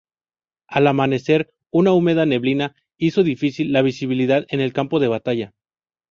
[0.67, 5.53] Al amanecer, una húmeda neblina hizo difícil la visibilidad en el campo de batalla.